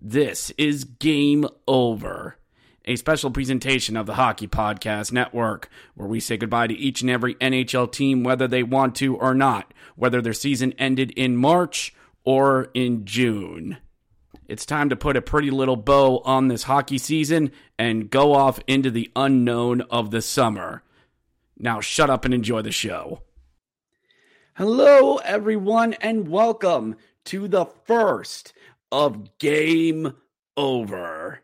[0.00, 2.36] This is Game Over,
[2.84, 7.10] a special presentation of the Hockey Podcast Network, where we say goodbye to each and
[7.10, 11.92] every NHL team, whether they want to or not, whether their season ended in March
[12.22, 13.78] or in June.
[14.46, 18.60] It's time to put a pretty little bow on this hockey season and go off
[18.68, 20.84] into the unknown of the summer.
[21.58, 23.22] Now, shut up and enjoy the show.
[24.54, 28.52] Hello, everyone, and welcome to the first
[28.90, 30.12] of Game
[30.56, 31.40] Over,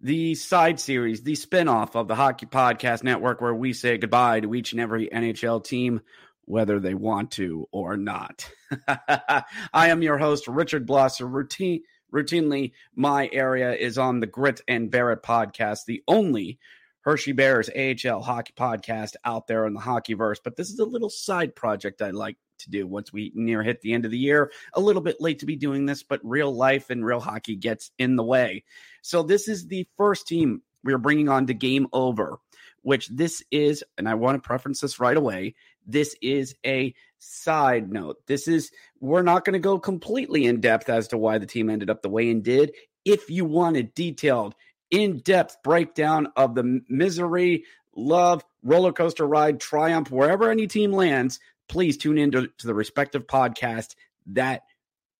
[0.00, 4.54] the side series, the spinoff of the Hockey Podcast Network, where we say goodbye to
[4.54, 6.00] each and every NHL team,
[6.44, 8.50] whether they want to or not.
[8.88, 11.30] I am your host, Richard Blosser.
[11.30, 16.58] Routine, routinely, my area is on the Grit and Barrett podcast, the only
[17.02, 20.38] Hershey Bears AHL hockey podcast out there in the hockeyverse.
[20.42, 23.80] But this is a little side project I like to do once we near hit
[23.80, 24.50] the end of the year.
[24.74, 27.90] A little bit late to be doing this, but real life and real hockey gets
[27.98, 28.64] in the way.
[29.02, 32.38] So this is the first team we are bringing on to game over,
[32.82, 35.54] which this is, and I want to preference this right away.
[35.86, 38.16] This is a side note.
[38.26, 41.68] This is, we're not going to go completely in depth as to why the team
[41.68, 42.72] ended up the way and did.
[43.04, 44.54] If you want a detailed,
[44.90, 51.38] in depth breakdown of the misery, love, roller coaster ride, triumph, wherever any team lands,
[51.70, 53.94] please tune in to the respective podcast
[54.26, 54.62] that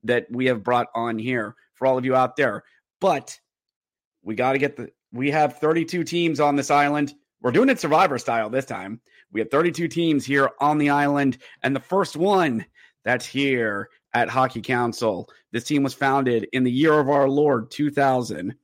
[0.02, 2.64] that we have brought on here for all of you out there.
[3.00, 3.38] But
[4.22, 7.14] we got to get the we have 32 teams on this island.
[7.40, 9.00] We're doing it survivor style this time.
[9.32, 12.66] We have 32 teams here on the island and the first one
[13.04, 15.28] that's here at Hockey Council.
[15.52, 18.54] This team was founded in the year of our Lord 2000.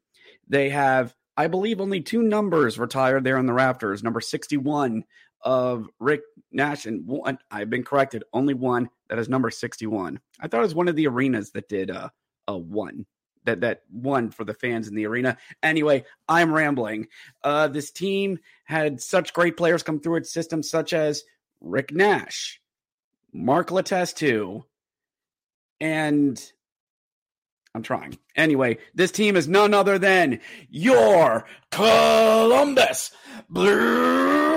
[0.48, 4.02] They have I believe only two numbers retired there in the rafters.
[4.02, 5.04] Number 61
[5.46, 10.20] of Rick Nash, and one I've been corrected, only one that is number 61.
[10.40, 12.08] I thought it was one of the arenas that did uh,
[12.48, 13.06] a one
[13.44, 15.38] that that one for the fans in the arena.
[15.62, 17.06] Anyway, I'm rambling.
[17.44, 21.22] Uh, this team had such great players come through its system, such as
[21.60, 22.60] Rick Nash,
[23.32, 24.64] Mark Letestu,
[25.80, 26.52] and
[27.72, 28.18] I'm trying.
[28.34, 33.12] Anyway, this team is none other than your Columbus
[33.48, 34.55] Blue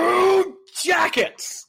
[0.82, 1.66] Jackets.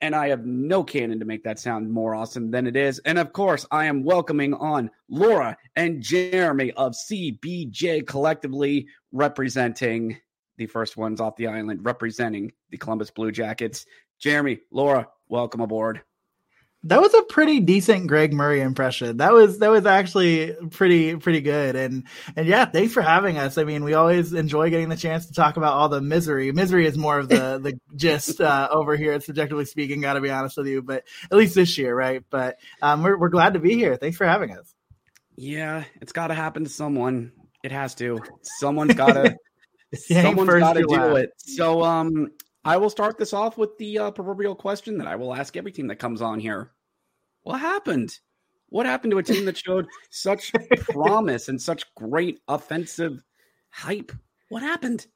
[0.00, 2.98] And I have no cannon to make that sound more awesome than it is.
[3.00, 10.18] And of course, I am welcoming on Laura and Jeremy of CBJectively representing
[10.56, 13.86] the first ones off the island, representing the Columbus Blue Jackets.
[14.20, 16.02] Jeremy, Laura, welcome aboard.
[16.86, 19.16] That was a pretty decent Greg Murray impression.
[19.16, 21.76] That was that was actually pretty pretty good.
[21.76, 22.04] And
[22.36, 23.56] and yeah, thanks for having us.
[23.56, 26.52] I mean, we always enjoy getting the chance to talk about all the misery.
[26.52, 30.02] Misery is more of the the gist uh, over here, subjectively speaking.
[30.02, 32.22] Got to be honest with you, but at least this year, right?
[32.28, 33.96] But um, we're we're glad to be here.
[33.96, 34.74] Thanks for having us.
[35.36, 37.32] Yeah, it's got to happen to someone.
[37.62, 38.20] It has to.
[38.42, 39.36] Someone's got to.
[39.96, 41.30] someone's got to do it.
[41.38, 42.28] So um,
[42.64, 45.72] I will start this off with the uh, proverbial question that I will ask every
[45.72, 46.70] team that comes on here.
[47.42, 48.18] What happened?
[48.70, 50.52] What happened to a team that showed such
[50.90, 53.22] promise and such great offensive
[53.68, 54.12] hype?
[54.48, 55.06] What happened?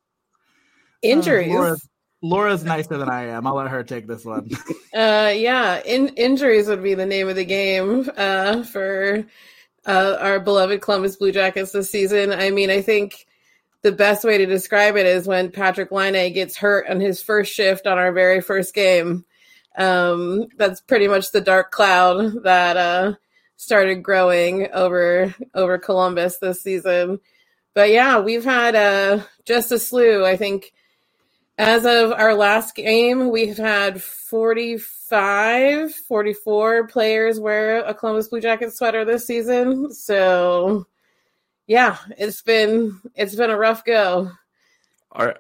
[1.03, 1.51] Injuries.
[1.51, 1.89] Uh, Laura's,
[2.23, 3.47] Laura's nicer than I am.
[3.47, 4.51] I'll let her take this one.
[4.95, 9.25] uh, yeah, in, injuries would be the name of the game uh, for
[9.87, 12.33] uh, our beloved Columbus Blue Jackets this season.
[12.33, 13.27] I mean, I think
[13.83, 17.53] the best way to describe it is when Patrick Laine gets hurt on his first
[17.53, 19.25] shift on our very first game.
[19.77, 23.15] Um, that's pretty much the dark cloud that uh,
[23.57, 27.21] started growing over over Columbus this season.
[27.75, 30.27] But yeah, we've had uh, just a slew.
[30.27, 30.73] I think
[31.59, 38.79] as of our last game, we've had 45, 44 players wear a Columbus Blue Jackets
[38.79, 39.93] sweater this season.
[39.93, 40.87] So
[41.69, 44.33] yeah, it's been it's been a rough go.
[45.13, 45.39] Are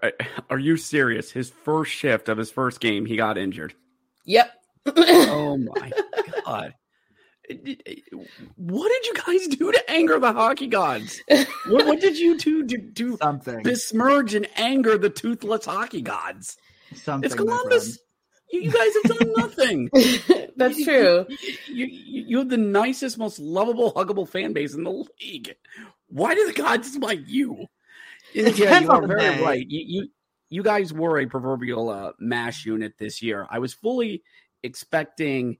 [0.48, 1.32] are you serious?
[1.32, 3.74] His first shift of his first game, he got injured.
[4.26, 4.52] Yep.
[4.86, 5.92] oh my
[6.44, 6.74] god.
[8.56, 11.18] What did you guys do to anger the hockey gods?
[11.66, 16.02] What, what did you two do to do something besmirch and anger the toothless hockey
[16.02, 16.58] gods?
[16.94, 17.26] Something.
[17.26, 17.98] It's Columbus.
[18.50, 19.90] You, you guys have done nothing.
[20.56, 21.26] That's you, true.
[21.68, 25.54] You, you, you have the nicest, most lovable, huggable fan base in the league.
[26.08, 27.66] Why do the gods like you?
[28.32, 29.42] yeah, you are very day.
[29.42, 29.66] right.
[29.68, 30.08] You, you
[30.50, 33.46] you guys were a proverbial uh, mash unit this year.
[33.50, 34.22] I was fully
[34.62, 35.58] expecting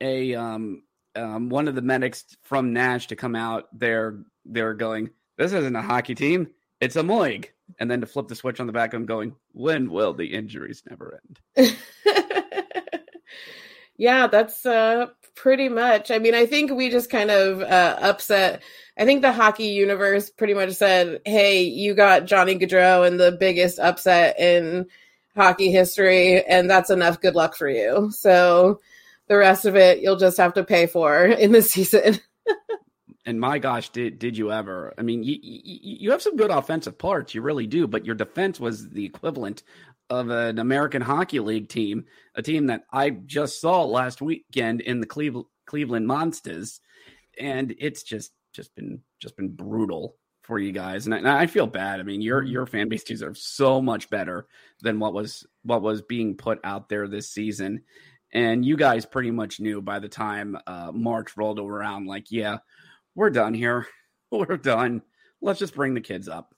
[0.00, 0.82] a um,
[1.16, 4.20] um, one of the medics from MASH to come out there.
[4.44, 5.10] They're going.
[5.36, 6.48] This isn't a hockey team.
[6.80, 7.46] It's a Moig.
[7.78, 9.34] And then to flip the switch on the back, I'm going.
[9.52, 11.20] When will the injuries never
[11.56, 11.76] end?
[13.96, 15.06] yeah, that's uh,
[15.38, 16.10] pretty much.
[16.10, 18.62] I mean, I think we just kind of uh, upset.
[18.98, 23.32] I think the hockey universe pretty much said, "Hey, you got Johnny Gaudreau and the
[23.32, 24.86] biggest upset in
[25.36, 27.20] hockey history, and that's enough.
[27.20, 28.80] Good luck for you." So
[29.28, 32.18] the rest of it, you'll just have to pay for in the season.
[33.24, 34.92] and my gosh, did did you ever?
[34.98, 38.16] I mean, you, you, you have some good offensive parts, you really do, but your
[38.16, 39.62] defense was the equivalent
[40.10, 45.00] of an American Hockey League team, a team that I just saw last weekend in
[45.00, 46.80] the Cleveland Cleveland Monsters,
[47.38, 51.46] and it's just just been just been brutal for you guys, and I, and I
[51.46, 52.00] feel bad.
[52.00, 54.46] I mean, your your fan base deserves so much better
[54.80, 57.82] than what was what was being put out there this season,
[58.32, 62.58] and you guys pretty much knew by the time uh, March rolled around, like, yeah,
[63.14, 63.86] we're done here,
[64.30, 65.02] we're done.
[65.40, 66.54] Let's just bring the kids up.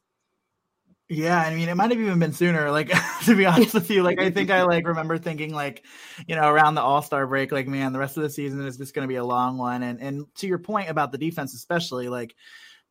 [1.13, 2.71] Yeah, I mean, it might have even been sooner.
[2.71, 2.93] Like,
[3.25, 5.85] to be honest with you, like, I think I like remember thinking, like,
[6.29, 8.77] you know, around the All Star break, like, man, the rest of the season is
[8.77, 9.83] just going to be a long one.
[9.83, 12.37] And and to your point about the defense, especially, like,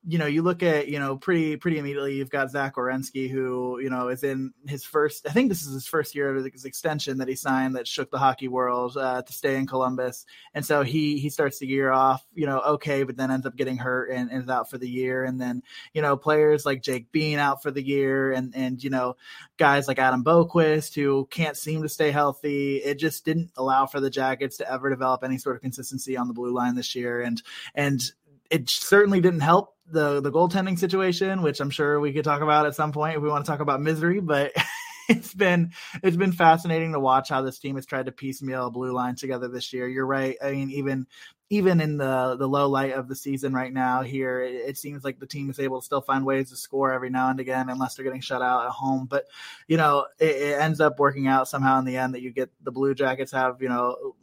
[0.07, 3.79] you know, you look at, you know, pretty pretty immediately, you've got Zach Werenski, who,
[3.81, 6.63] you know, is in his first, I think this is his first year of his
[6.63, 10.25] extension that he signed that shook the hockey world uh, to stay in Columbus.
[10.53, 13.57] And so he he starts the year off, you know, okay, but then ends up
[13.57, 15.25] getting hurt and, and is out for the year.
[15.25, 15.63] And then,
[15.93, 19.17] you know, players like Jake Bean out for the year and, and, you know,
[19.57, 22.77] guys like Adam Boqvist who can't seem to stay healthy.
[22.77, 26.29] It just didn't allow for the Jackets to ever develop any sort of consistency on
[26.29, 27.21] the blue line this year.
[27.21, 27.41] And,
[27.75, 28.01] and,
[28.49, 32.65] it certainly didn't help the the goaltending situation, which I'm sure we could talk about
[32.65, 34.19] at some point if we want to talk about misery.
[34.19, 34.53] But
[35.09, 35.71] it's been
[36.03, 39.15] it's been fascinating to watch how this team has tried to piecemeal a blue line
[39.15, 39.87] together this year.
[39.87, 40.37] You're right.
[40.41, 41.07] I mean, even
[41.49, 45.03] even in the the low light of the season right now, here it, it seems
[45.03, 47.69] like the team is able to still find ways to score every now and again,
[47.69, 49.07] unless they're getting shut out at home.
[49.09, 49.25] But
[49.67, 52.51] you know, it, it ends up working out somehow in the end that you get
[52.61, 54.15] the Blue Jackets have you know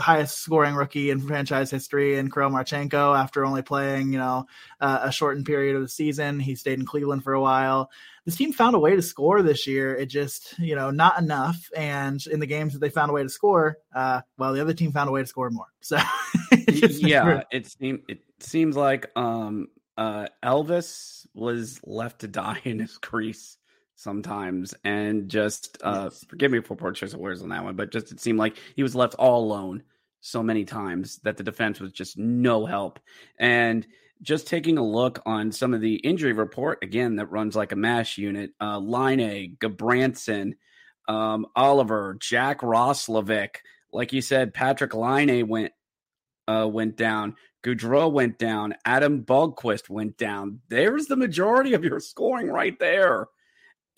[0.00, 4.46] highest scoring rookie in franchise history in Kirill Marchenko after only playing, you know,
[4.80, 6.40] uh, a shortened period of the season.
[6.40, 7.90] He stayed in Cleveland for a while.
[8.24, 9.94] This team found a way to score this year.
[9.94, 11.70] It just, you know, not enough.
[11.76, 14.74] And in the games that they found a way to score, uh, well, the other
[14.74, 15.72] team found a way to score more.
[15.80, 15.98] So,
[16.68, 22.98] yeah, it seems it seems like um, uh, Elvis was left to die in his
[22.98, 23.56] crease
[23.98, 26.24] sometimes and just uh yes.
[26.28, 28.56] forgive me for poor choice of words on that one but just it seemed like
[28.76, 29.82] he was left all alone
[30.20, 33.00] so many times that the defense was just no help
[33.40, 33.88] and
[34.22, 37.76] just taking a look on some of the injury report again that runs like a
[37.76, 40.52] mash unit uh line Gudbranson,
[41.08, 43.56] um Olivier jack roslovic
[43.92, 45.72] like you said patrick Laine went
[46.46, 47.34] uh went down
[47.64, 48.76] Gaudreau went down.
[48.84, 50.60] Adam Boqvist went down.
[50.68, 53.26] There's the majority of your scoring right there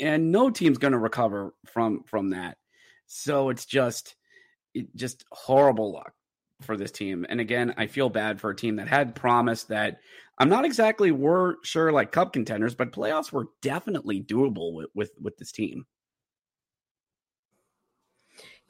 [0.01, 2.57] and no team's going to recover from from that.
[3.07, 4.17] So it's just
[4.75, 6.13] it, just horrible luck
[6.63, 7.27] for this team.
[7.29, 10.01] And again, I feel bad for a team that had promised that
[10.39, 15.13] I'm not exactly were sure like cup contenders, but playoffs were definitely doable with with,
[15.21, 15.87] with this team.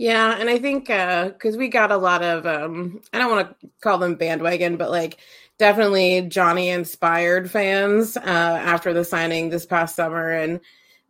[0.01, 3.61] Yeah, and I think because uh, we got a lot of, um, I don't want
[3.61, 5.19] to call them bandwagon, but like
[5.59, 10.31] definitely Johnny inspired fans uh, after the signing this past summer.
[10.31, 10.61] And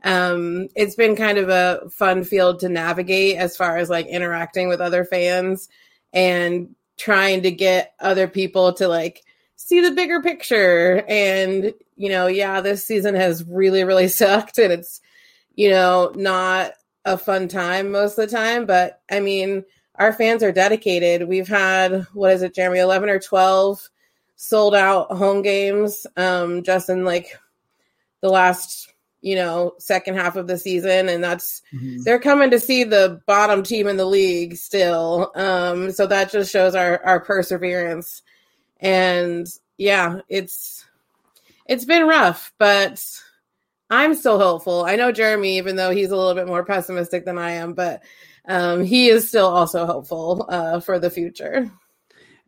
[0.02, 4.69] um, it's been kind of a fun field to navigate as far as like interacting
[4.69, 5.69] with other fans
[6.12, 9.23] and trying to get other people to like
[9.57, 11.04] see the bigger picture.
[11.07, 15.00] And, you know, yeah, this season has really, really sucked and it's,
[15.54, 16.73] you know, not
[17.04, 18.66] a fun time most of the time.
[18.66, 19.64] But I mean,
[19.97, 21.28] our fans are dedicated.
[21.28, 23.90] We've had, what is it, Jeremy, 11 or 12
[24.37, 27.38] sold out home games um, just in like
[28.23, 28.89] the last
[29.22, 31.08] you know, second half of the season.
[31.08, 32.02] And that's, mm-hmm.
[32.02, 35.30] they're coming to see the bottom team in the league still.
[35.34, 38.22] Um, so that just shows our, our perseverance.
[38.80, 39.46] And
[39.76, 40.86] yeah, it's,
[41.66, 43.04] it's been rough, but
[43.90, 44.84] I'm still hopeful.
[44.84, 48.02] I know Jeremy, even though he's a little bit more pessimistic than I am, but
[48.46, 51.70] um, he is still also hopeful uh, for the future.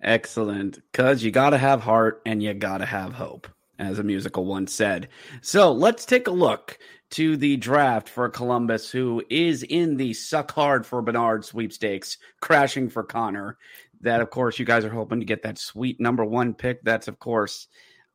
[0.00, 0.80] Excellent.
[0.90, 3.46] Because you got to have heart and you got to have hope
[3.82, 5.08] as a musical once said.
[5.40, 6.78] So let's take a look
[7.10, 12.88] to the draft for Columbus, who is in the suck hard for Bernard sweepstakes, crashing
[12.88, 13.58] for Connor.
[14.00, 16.82] That, of course, you guys are hoping to get that sweet number one pick.
[16.82, 17.68] That's, of course,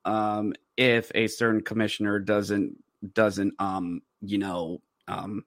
[0.05, 2.77] um, if a certain commissioner doesn't
[3.13, 5.43] doesn't um, you know um,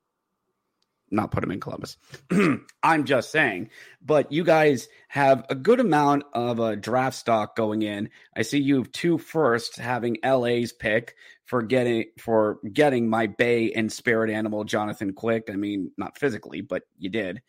[1.11, 1.97] not put him in Columbus.
[2.83, 3.71] I'm just saying.
[4.01, 8.11] But you guys have a good amount of a draft stock going in.
[8.37, 11.15] I see you have two firsts having LA's pick
[11.45, 15.51] for getting for getting my Bay and spirit animal Jonathan Quick.
[15.51, 17.43] I mean, not physically, but you did.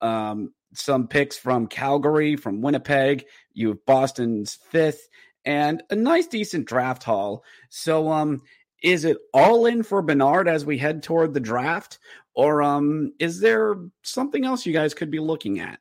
[0.00, 3.24] Um, some picks from Calgary, from Winnipeg.
[3.52, 5.08] You have Boston's fifth,
[5.44, 7.42] and a nice decent draft haul.
[7.70, 8.42] So um
[8.82, 11.98] is it all in for Bernard as we head toward the draft,
[12.34, 15.80] or um, is there something else you guys could be looking at?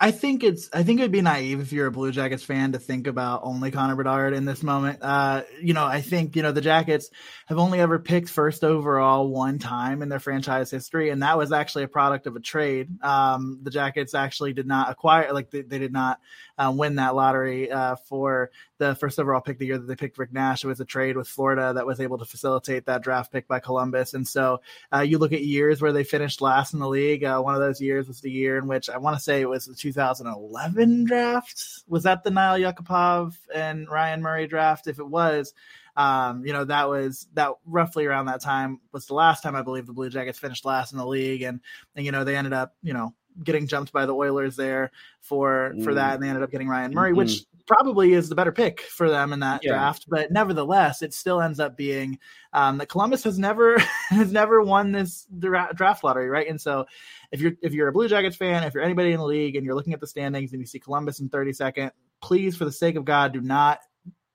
[0.00, 2.78] I think it's I think it'd be naive if you're a Blue Jackets fan to
[2.78, 4.98] think about only Connor Bedard in this moment.
[5.00, 7.10] Uh, you know, I think, you know, the Jackets
[7.46, 11.52] have only ever picked first overall one time in their franchise history, and that was
[11.52, 13.02] actually a product of a trade.
[13.02, 16.20] Um, the Jackets actually did not acquire like they, they did not
[16.58, 18.50] uh, win that lottery uh, for
[18.88, 20.64] the first overall pick the year that they picked Rick Nash.
[20.64, 23.60] It was a trade with Florida that was able to facilitate that draft pick by
[23.60, 24.14] Columbus.
[24.14, 24.60] And so
[24.92, 27.24] uh, you look at years where they finished last in the league.
[27.24, 29.48] Uh, one of those years was the year in which I want to say it
[29.48, 31.82] was the 2011 draft.
[31.88, 34.86] Was that the Nail Yakupov and Ryan Murray draft?
[34.86, 35.54] If it was,
[35.96, 39.62] um, you know, that was that roughly around that time was the last time I
[39.62, 41.42] believe the Blue Jackets finished last in the league.
[41.42, 41.60] And,
[41.94, 45.74] and you know, they ended up, you know, getting jumped by the Oilers there for
[45.82, 47.18] for that, and they ended up getting Ryan Murray, mm-hmm.
[47.18, 49.72] which probably is the better pick for them in that yeah.
[49.72, 50.06] draft.
[50.08, 52.18] But nevertheless, it still ends up being
[52.52, 53.78] um, that Columbus has never
[54.10, 56.48] has never won this draft lottery, right?
[56.48, 56.86] And so,
[57.32, 59.64] if you're if you're a Blue Jackets fan, if you're anybody in the league, and
[59.64, 62.96] you're looking at the standings and you see Columbus in 32nd, please, for the sake
[62.96, 63.80] of God, do not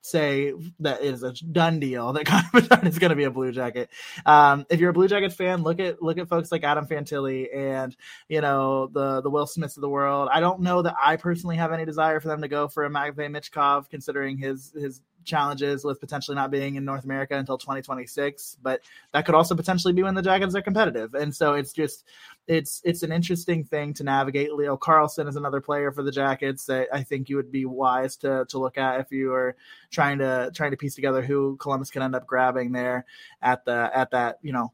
[0.02, 3.52] say that is a done deal that Connor Bedard is going to be a Blue
[3.52, 3.90] Jacket.
[4.26, 7.48] Um, if you're a Blue Jackets fan, look at look at folks like Adam Fantilli
[7.56, 7.96] and
[8.28, 10.30] you know the the Will Smiths of the world.
[10.32, 12.90] I don't know that I personally have any desire for them to go for a
[12.90, 18.58] Matvey Michkov, considering his his challenges with potentially not being in North America until 2026,
[18.62, 18.82] but
[19.14, 21.14] that could also potentially be when the Jackets are competitive.
[21.14, 22.06] And so it's just
[22.48, 24.54] it's it's an interesting thing to navigate.
[24.54, 28.16] Leo Carlsson is another player for the Jackets that I think you would be wise
[28.18, 29.56] to to look at if you are
[29.92, 33.06] trying to trying to piece together who Columbus can end up grabbing there
[33.42, 34.72] at the at that, you know,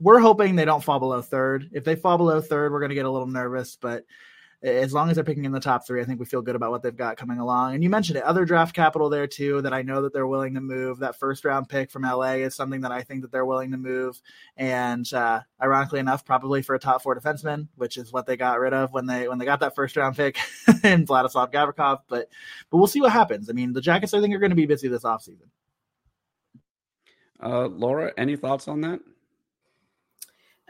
[0.00, 1.70] we're hoping they don't fall below third.
[1.72, 4.04] If they fall below third, we're going to get a little nervous, but
[4.62, 6.72] as long as they're picking in the top three, I think we feel good about
[6.72, 7.74] what they've got coming along.
[7.74, 10.54] And you mentioned it, other draft capital there too that I know that they're willing
[10.54, 10.98] to move.
[10.98, 13.76] That first round pick from LA is something that I think that they're willing to
[13.76, 14.20] move.
[14.56, 18.58] And uh, ironically enough, probably for a top four defenseman, which is what they got
[18.58, 20.38] rid of when they when they got that first round pick
[20.82, 22.00] in Vladislav Gavrikov.
[22.08, 22.28] But
[22.68, 23.48] but we'll see what happens.
[23.48, 25.48] I mean, the Jackets I think are going to be busy this offseason.
[27.40, 28.98] Uh, Laura, any thoughts on that?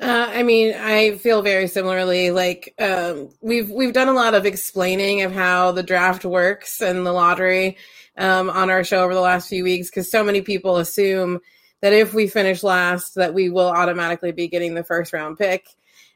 [0.00, 2.30] Uh, I mean, I feel very similarly.
[2.30, 7.04] Like um, we've we've done a lot of explaining of how the draft works and
[7.04, 7.76] the lottery
[8.16, 11.40] um, on our show over the last few weeks because so many people assume
[11.80, 15.66] that if we finish last, that we will automatically be getting the first round pick,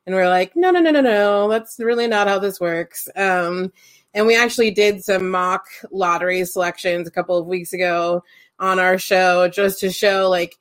[0.07, 3.09] and we're like, no, no, no, no, no, that's really not how this works.
[3.17, 3.73] Um,
[4.15, 8.23] and we actually did some mock lottery selections a couple of weeks ago
[8.59, 10.57] on our show just to show like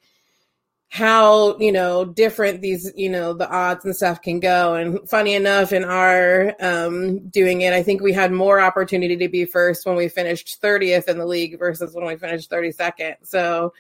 [0.94, 4.76] how you know different these you know the odds and stuff can go.
[4.76, 9.30] And funny enough in our um doing it i think we had more opportunity to
[9.30, 13.74] be first when we finished 30th in the league versus when we finished 32nd so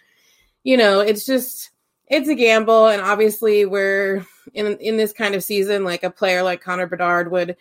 [0.63, 1.71] you know it's just
[2.11, 2.87] it's a gamble.
[2.87, 7.31] And obviously we're in in this kind of season like a player like connor bedard
[7.31, 7.55] would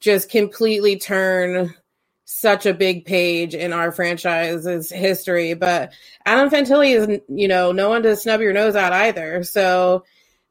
[0.00, 1.72] just completely turn
[2.24, 5.54] such a big page in our franchise's history.
[5.54, 5.92] But
[6.24, 9.42] Adam Fantilli is, you know, no one to snub your nose at either.
[9.42, 10.04] So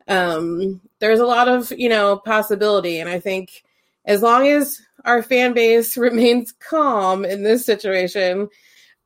[0.08, 3.00] um, there's a lot of, you know, possibility.
[3.00, 3.64] And I think
[4.06, 8.50] as long as our fan base remains calm in this situation,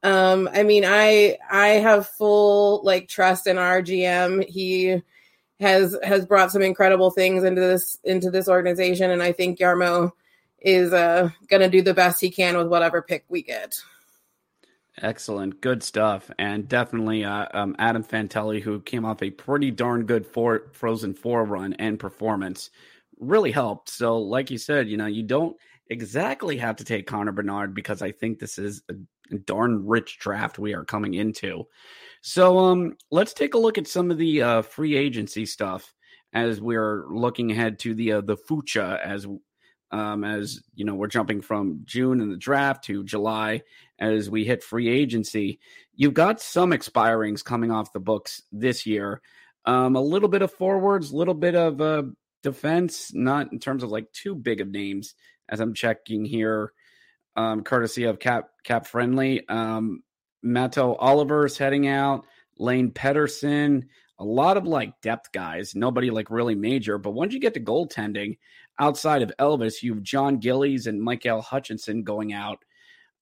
[0.03, 4.47] um, I mean, I I have full like trust in our GM.
[4.47, 5.01] He
[5.59, 10.11] has has brought some incredible things into this into this organization, and I think Jarmo
[10.65, 13.79] is uh, going to do the best he can with whatever pick we get.
[15.01, 20.05] Excellent, good stuff, and definitely uh, um, Adam Fantilli, who came off a pretty darn
[20.05, 22.71] good four, Frozen Four run and performance,
[23.19, 23.89] really helped.
[23.89, 25.55] So, like you said, you know, you don't
[25.89, 30.59] exactly have to take Connor Bernard because I think this is a darn rich draft
[30.59, 31.67] we are coming into.
[32.21, 35.93] So, um, let's take a look at some of the uh, free agency stuff
[36.31, 39.27] as we're looking ahead to the uh, the future as
[39.95, 43.61] um, as you know we're jumping from June in the draft to July
[43.97, 45.57] as we hit free agency.
[45.95, 49.21] You've got some expirings coming off the books this year.
[49.63, 52.03] Um, a little bit of forwards, a little bit of uh,
[52.43, 55.15] defense, not in terms of like too big of names
[55.47, 56.73] as I'm checking here,
[57.37, 59.47] um, courtesy of Cap Cap Friendly.
[59.47, 60.03] Um,
[60.43, 62.25] Mathieu Olivier's heading out,
[62.59, 66.97] Lane Pedersen, a lot of like depth guys, nobody like really major.
[66.97, 68.37] But once you get to goaltending,
[68.79, 72.59] outside of Elvis, you've Jon Gillies and Michael Hutchinson going out.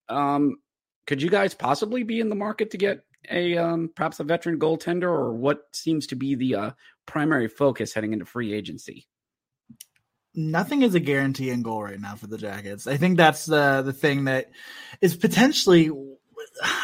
[0.10, 0.58] Um,
[1.06, 4.60] could you guys possibly be in the market to get a um, perhaps a veteran
[4.60, 6.72] goaltender, or what seems to be the uh,
[7.06, 9.08] primary focus heading into free agency?
[10.36, 12.88] Nothing is a guarantee in goal right now for the Jackets.
[12.88, 14.52] I think that's the the thing that
[15.02, 15.90] is potentially.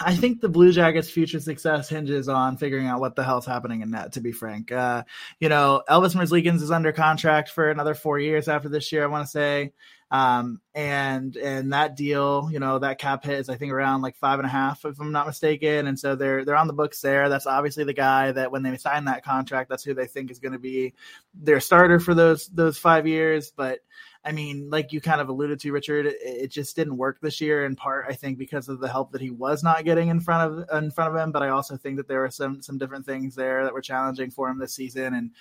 [0.02, 3.82] I think the Blue Jackets' future success hinges on figuring out what the hell's happening
[3.82, 4.14] in net.
[4.14, 5.04] To be frank, uh,
[5.40, 9.04] you know, Elvis Merzlikins is under contract for another four years after this year.
[9.04, 9.74] I want to say.
[10.12, 14.16] Um, and and that deal, you know, that cap hit is I think around like
[14.16, 15.86] five and a half, if I'm not mistaken.
[15.86, 17.30] And so they're they're on the books there.
[17.30, 20.40] That's obviously the guy that when they sign that contract, that's who they think is
[20.40, 20.96] going to be
[21.36, 23.52] their starter for those those five years.
[23.56, 23.82] But
[24.26, 27.40] I mean, like you kind of alluded to, Richard, it, it, just didn't work this
[27.40, 27.64] year.
[27.66, 30.70] In part, I think because of the help that he was not getting in front
[30.70, 31.32] of in front of him.
[31.32, 34.30] But I also think that there were some some different things there that were challenging
[34.30, 35.14] for him this season.
[35.14, 35.32] And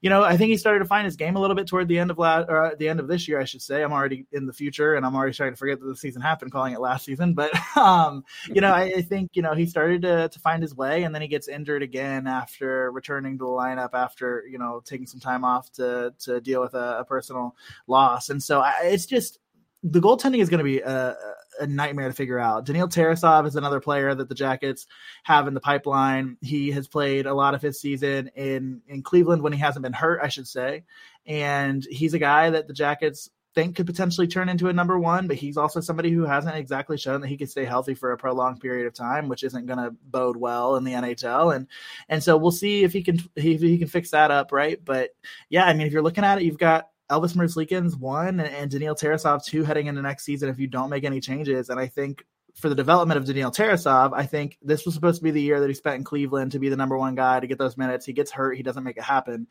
[0.00, 1.98] you know, I think he started to find his game a little bit toward the
[1.98, 3.82] end of last or the end of this year, I should say.
[3.82, 6.52] I'm already in the future, and I'm already starting to forget that the season happened,
[6.52, 7.34] calling it last season.
[7.34, 10.74] But um, you know, I, I think you know he started to to find his
[10.74, 14.82] way, and then he gets injured again after returning to the lineup after you know
[14.84, 17.56] taking some time off to to deal with a, a personal
[17.88, 19.40] loss, and so I, it's just
[19.82, 21.16] the goaltending is going to be a,
[21.60, 22.64] a, nightmare to figure out.
[22.64, 24.86] Daniil Tarasov is another player that the Jackets
[25.24, 26.36] have in the pipeline.
[26.40, 29.92] He has played a lot of his season in in Cleveland when he hasn't been
[29.92, 30.84] hurt, I should say,
[31.26, 35.26] and he's a guy that the Jackets think could potentially turn into a number one,
[35.26, 38.16] but he's also somebody who hasn't exactly shown that he could stay healthy for a
[38.16, 41.56] prolonged period of time, which isn't going to bode well in the NHL.
[41.56, 41.66] And
[42.08, 44.78] and so we'll see if he can if he can fix that up, right?
[44.84, 45.10] But
[45.48, 48.94] yeah, I mean, if you're looking at it, you've got Elvis Merzlikins one and Daniil
[48.94, 51.68] Tarasov two heading into next season if you don't make any changes.
[51.70, 52.24] And I think
[52.54, 55.60] for the development of Daniil Tarasov, I think this was supposed to be the year
[55.60, 58.04] that he spent in Cleveland to be the number one guy to get those minutes.
[58.04, 59.46] He gets hurt, he doesn't make it happen.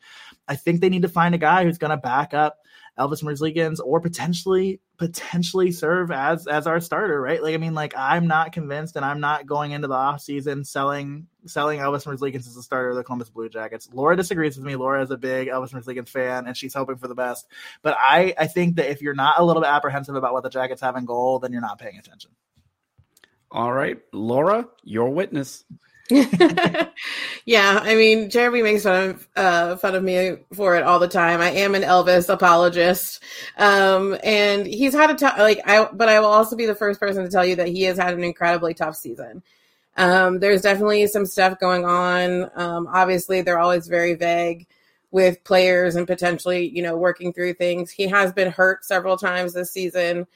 [0.46, 2.58] I think they need to find a guy who's going to back up
[2.98, 7.42] Elvis Merzlikins or potentially potentially serve as as our starter, right?
[7.42, 10.64] Like I mean, like I'm not convinced, and I'm not going into the off season
[10.64, 13.88] selling selling Elvis Merzlikins as a starter of the Columbus Blue Jackets.
[13.92, 14.76] Laura disagrees with me.
[14.76, 17.46] Laura is a big Elvis Merzlikins fan, and she's hoping for the best.
[17.82, 20.50] But I I think that if you're not a little bit apprehensive about what the
[20.50, 22.30] Jackets have in goal, then you're not paying attention.
[23.50, 25.64] All right, Laura, your witness.
[26.10, 31.08] yeah, I mean, Jeremy makes fun of uh, fun of me for it all the
[31.08, 31.42] time.
[31.42, 33.22] I am an Elvis apologist,
[33.58, 35.86] um, and he's had a tough like I.
[35.92, 38.14] But I will also be the first person to tell you that he has had
[38.14, 39.42] an incredibly tough season.
[39.98, 42.50] Um, there's definitely some stuff going on.
[42.54, 44.66] Um, obviously, they're always very vague
[45.10, 47.90] with players and potentially, you know, working through things.
[47.90, 50.26] He has been hurt several times this season.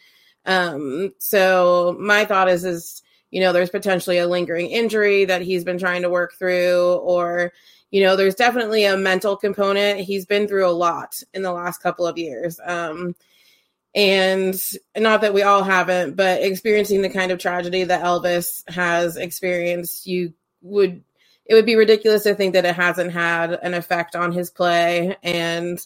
[0.46, 5.64] Um, so my thought is, is you know, there's potentially a lingering injury that he's
[5.64, 7.53] been trying to work through, or,
[7.90, 10.01] you know, there's definitely a mental component.
[10.01, 12.61] He's been through a lot in the last couple of years.
[12.64, 13.14] Um,
[13.95, 14.55] and
[14.97, 20.07] not that we all haven't, but experiencing the kind of tragedy that Elvis has experienced,
[20.07, 21.03] you would,
[21.45, 25.17] it would be ridiculous to think that it hasn't had an effect on his play.
[25.23, 25.79] And,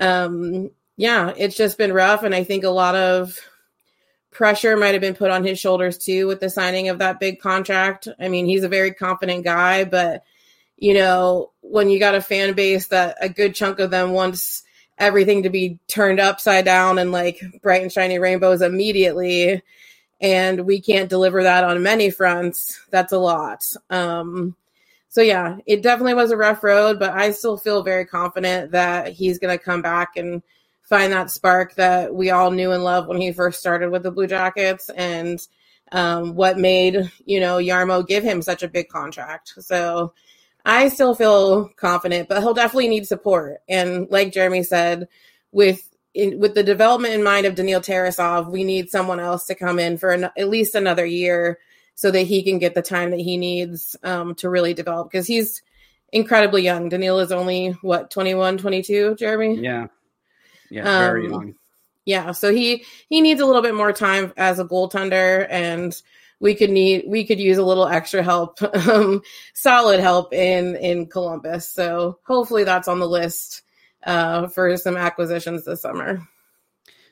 [0.00, 2.22] um, yeah, it's just been rough.
[2.22, 3.38] And I think a lot of,
[4.34, 7.40] pressure might have been put on his shoulders too with the signing of that big
[7.40, 8.08] contract.
[8.18, 10.24] I mean, he's a very confident guy, but
[10.76, 14.64] you know, when you got a fan base that a good chunk of them wants
[14.98, 19.62] everything to be turned upside down and like bright and shiny rainbows immediately,
[20.20, 23.62] and we can't deliver that on many fronts, that's a lot.
[23.90, 24.56] Um,
[25.08, 29.12] so yeah, it definitely was a rough road, but I still feel very confident that
[29.12, 30.42] he's going to come back and
[30.82, 34.10] find that spark that we all knew and loved when he first started with the
[34.10, 35.40] Blue Jackets and
[35.92, 39.54] um, what made, you know, Jarmo give him such a big contract.
[39.60, 40.14] So
[40.64, 43.60] I still feel confident, but he'll definitely need support.
[43.68, 45.08] And like Jeremy said,
[45.52, 49.54] with in, with the development in mind of Daniil Tarasov, we need someone else to
[49.54, 51.58] come in for an, at least another year
[51.96, 55.26] so that he can get the time that he needs um, to really develop because
[55.26, 55.62] he's
[56.12, 56.88] incredibly young.
[56.88, 59.60] Daniil is only what 21, 22, Jeremy?
[59.60, 59.88] Yeah.
[60.70, 61.54] Yeah, very um, young.
[62.04, 66.00] Yeah, so he he needs a little bit more time as a goaltender, and
[66.40, 69.22] we could need we could use a little extra help, um,
[69.54, 71.68] solid help in in Columbus.
[71.68, 73.62] So hopefully that's on the list
[74.04, 76.26] uh, for some acquisitions this summer.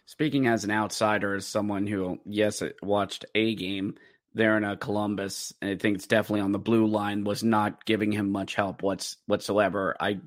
[0.06, 3.94] Speaking as an outsider, as someone who yes watched a game
[4.34, 5.52] there in a uh, Columbus.
[5.60, 9.16] I think it's definitely on the blue line was not giving him much help what's
[9.26, 9.96] whatsoever.
[10.00, 10.20] I,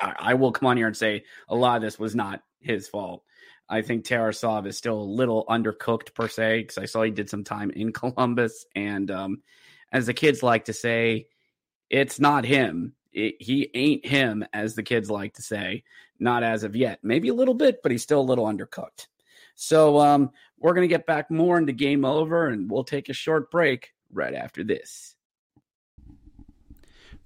[0.00, 2.88] I, I will come on here and say a lot of this was not his
[2.88, 3.22] fault.
[3.68, 7.30] I think Tarasov is still a little undercooked per se because I saw he did
[7.30, 9.42] some time in Columbus, and um,
[9.92, 11.28] as the kids like to say,
[11.90, 12.94] it's not him.
[13.12, 15.84] It, he ain't him, as the kids like to say.
[16.18, 17.00] Not as of yet.
[17.02, 19.06] Maybe a little bit, but he's still a little undercooked.
[19.54, 23.14] So um, we're going to get back more into game over, and we'll take a
[23.14, 25.13] short break right after this.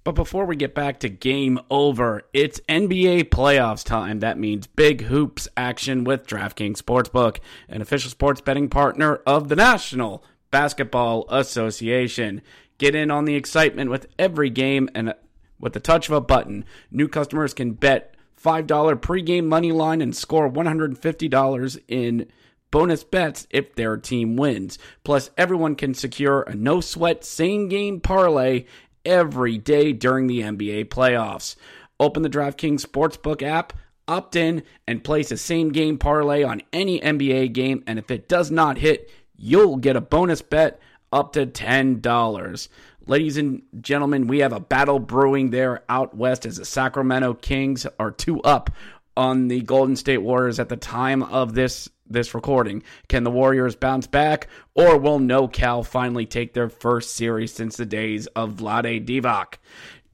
[0.03, 4.19] But before we get back to game over, it's NBA playoffs time.
[4.19, 9.57] That means big hoops action with DraftKings Sportsbook, an official sports betting partner of the
[9.57, 12.41] National Basketball Association.
[12.77, 15.13] Get in on the excitement with every game and uh,
[15.59, 16.63] with the touch of a button.
[16.89, 18.65] New customers can bet $5
[19.01, 22.25] pregame money line and score $150 in
[22.71, 24.77] bonus bets if their team wins.
[25.03, 28.65] Plus, everyone can secure a no sweat same game parlay
[29.09, 31.55] every day during the NBA playoffs.
[31.99, 33.73] Open the DraftKings Sportsbook app,
[34.07, 37.83] opt in, and place a same game parlay on any NBA game.
[37.87, 40.79] And if it does not hit, you'll get a bonus bet
[41.11, 42.67] up to $10.
[43.07, 47.87] Ladies and gentlemen, we have a battle brewing there out west as the Sacramento Kings
[47.97, 48.69] are two up
[49.17, 52.83] on the Golden State Warriors at the time of this this recording.
[53.07, 57.85] Can the Warriors bounce back, or will NorCal finally take their first series since the
[57.85, 59.55] days of Vlade Divac?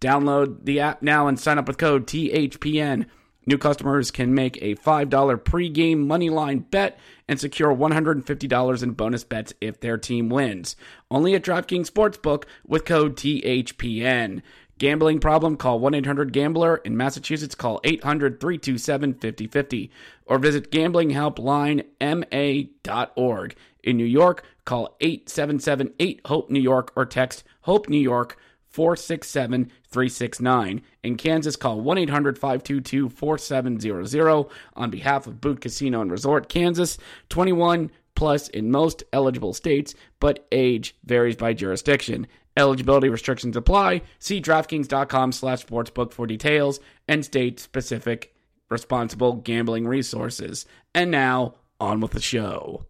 [0.01, 3.05] Download the app now and sign up with code THPN.
[3.47, 5.09] New customers can make a $5
[5.43, 10.75] pregame moneyline bet and secure $150 in bonus bets if their team wins.
[11.11, 14.41] Only at DraftKings Sportsbook with code THPN.
[14.77, 15.55] Gambling problem?
[15.55, 16.75] Call 1 800 Gambler.
[16.77, 19.89] In Massachusetts, call 800 327 5050
[20.25, 23.55] or visit gamblinghelplinema.org.
[23.83, 29.71] In New York, call 877 8 HOPE New York or text HOPE New York 467
[29.87, 30.81] 369.
[31.03, 36.97] In Kansas, call 1 800 522 4700 on behalf of Boot Casino and Resort, Kansas.
[37.29, 42.27] 21 plus in most eligible states, but age varies by jurisdiction.
[42.57, 44.01] Eligibility restrictions apply.
[44.19, 48.33] See DraftKings.com slash sportsbook for details and state-specific
[48.69, 50.65] responsible gambling resources.
[50.93, 52.85] And now, on with the show.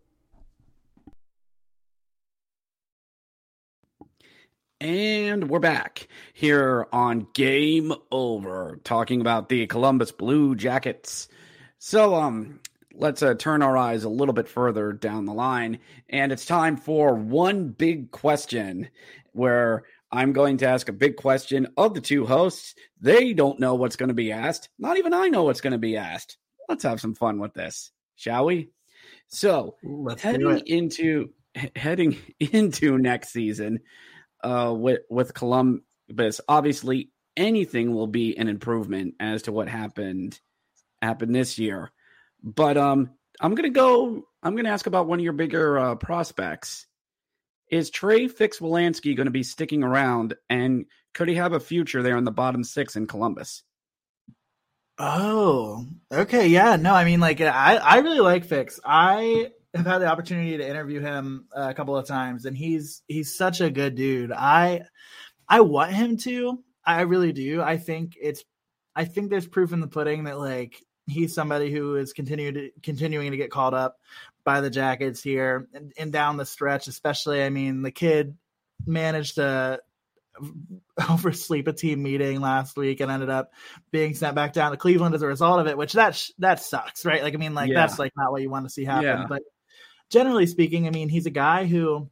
[4.80, 11.28] And we're back here on Game Over, talking about the Columbus Blue Jackets.
[11.80, 12.60] So, um,
[12.93, 16.78] let's uh, turn our eyes a little bit further down the line, and it's time
[16.78, 18.89] for one big question
[19.36, 22.76] where I'm going to ask a big question of the two hosts.
[23.02, 24.69] They don't know what's going to be asked.
[24.80, 26.38] Not even I know what's going to be asked.
[26.69, 28.69] Let's have some fun with this, shall we?
[29.28, 31.30] So, Let's heading into
[31.76, 33.82] heading into next season
[34.43, 40.39] uh, with with Columbus, obviously anything will be an improvement as to what happened
[41.02, 41.91] happened this year.
[42.43, 44.24] But um, I'm gonna go.
[44.43, 46.86] I'm gonna ask about one of your bigger uh, prospects.
[47.69, 52.17] Is Trey Fix-Wolansky going to be sticking around, and could he have a future there
[52.17, 53.63] in the bottom six in Columbus?
[54.97, 56.75] Oh, okay, yeah.
[56.78, 58.80] No, I mean, like, I I really like Fix.
[58.86, 63.36] I have had the opportunity to interview him a couple of times, and he's he's
[63.36, 64.32] such a good dude.
[64.32, 64.84] I
[65.49, 66.63] I want him to.
[66.86, 67.62] I really do.
[67.62, 68.43] I think it's.
[68.95, 73.32] I think there's proof in the pudding that like he's somebody who is continued continuing
[73.32, 73.97] to get called up
[74.45, 77.43] by the Jackets here and, and down the stretch, especially.
[77.43, 78.38] I mean, the kid
[78.86, 79.81] managed to
[81.10, 83.51] oversleep a team meeting last week and ended up
[83.91, 86.62] being sent back down to Cleveland as a result of it, which that sh- that
[86.62, 87.23] sucks, right?
[87.23, 87.75] Like, I mean, like yeah.
[87.81, 89.03] that's like not what you want to see happen.
[89.03, 89.25] Yeah.
[89.27, 89.41] But
[90.12, 92.10] generally speaking, I mean, he's a guy who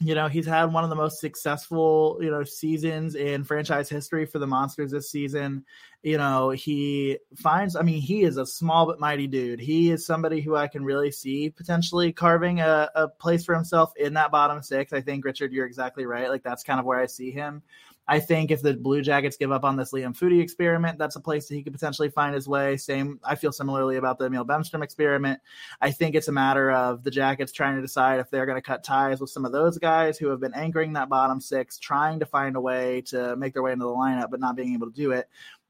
[0.00, 4.24] you know he's had one of the most successful you know seasons in franchise history
[4.26, 5.64] for the monsters this season.
[6.04, 9.58] You know he finds i mean he is a small but mighty dude.
[9.58, 13.92] He is somebody who i can really see potentially carving a, a place for himself
[13.96, 14.92] in that bottom six.
[14.92, 16.28] I think richard you're exactly right.
[16.28, 17.62] Like that's kind of where i see him
[18.10, 21.20] I think if the Blue Jackets give up on this Liam Foudy experiment, that's a
[21.20, 22.78] place that he could potentially find his way.
[22.78, 25.40] Same, I feel similarly about the Emil Bemstrom experiment.
[25.82, 28.62] I think it's a matter of the Jackets trying to decide if they're going to
[28.62, 32.20] cut ties with some of those guys who have been anchoring that bottom six, trying
[32.20, 34.86] to find a way to make their way into the lineup, but not being able
[34.86, 35.28] to do it.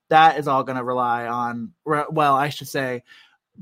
[0.08, 3.02] That is all going to rely on, well, I should say,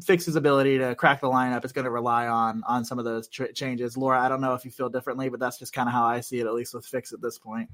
[0.05, 3.29] Fix's ability to crack the lineup is going to rely on on some of those
[3.29, 3.97] tr- changes.
[3.97, 6.21] Laura, I don't know if you feel differently, but that's just kind of how I
[6.21, 7.71] see it, at least with Fix at this point.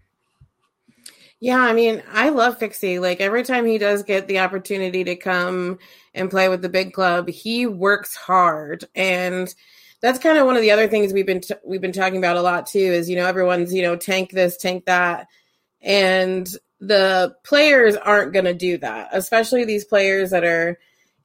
[1.43, 3.01] Yeah, I mean, I love Fixie.
[3.01, 5.81] Like every time he does get the opportunity to come
[6.15, 8.85] and play with the big club, he works hard.
[8.95, 9.53] And
[10.01, 12.37] that's kind of one of the other things we've been t- we've been talking about
[12.37, 12.79] a lot too.
[12.79, 15.27] Is you know everyone's you know tank this, tank that,
[15.81, 20.79] and the players aren't going to do that, especially these players that are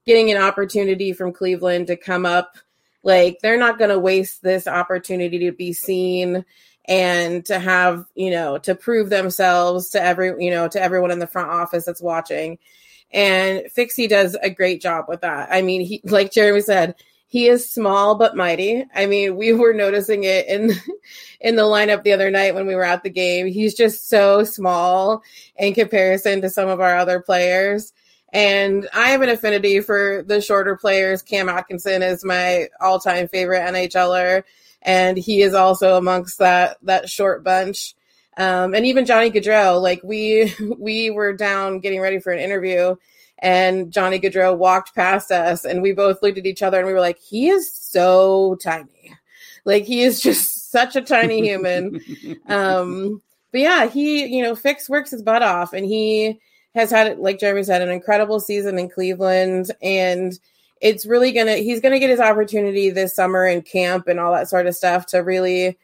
[0.07, 2.57] getting an opportunity from Cleveland to come up.
[3.03, 6.43] Like they're not going to waste this opportunity to be seen
[6.87, 11.19] and to have you know to prove themselves to every you know to everyone in
[11.19, 12.57] the front office that's watching.
[13.11, 15.49] And fixie does a great job with that.
[15.51, 16.95] I mean he like jeremy said
[17.27, 18.85] he is small but mighty.
[18.95, 20.71] I mean we were noticing it in
[21.41, 23.47] in the lineup the other night when we were at the game.
[23.47, 25.21] He's just so small
[25.57, 27.93] in comparison to some of our other players.
[28.33, 31.21] And I have an affinity for the shorter players.
[31.21, 34.43] Cam Atkinson is my all-time favorite NHLer
[34.87, 37.93] and he is also amongst that that short bunch.
[38.37, 42.95] Um, and even Johnny Gaudreau, like we we were down getting ready for an interview,
[43.37, 46.93] and Johnny Gaudreau walked past us, and we both looked at each other, and we
[46.93, 49.13] were like, "He is so tiny,
[49.65, 51.99] like he is just such a tiny human."
[52.47, 53.21] um,
[53.51, 56.39] but yeah, he you know Fix works his butt off, and he
[56.75, 60.39] has had, like Jeremy said, an incredible season in Cleveland, and
[60.81, 64.49] it's really gonna he's gonna get his opportunity this summer in camp and all that
[64.49, 65.77] sort of stuff to really